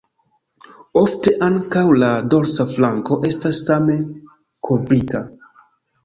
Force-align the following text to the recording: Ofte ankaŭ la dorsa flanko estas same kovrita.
Ofte 0.99 1.33
ankaŭ 1.47 1.83
la 2.03 2.09
dorsa 2.33 2.65
flanko 2.69 3.17
estas 3.29 3.59
same 3.67 3.99
kovrita. 4.69 5.21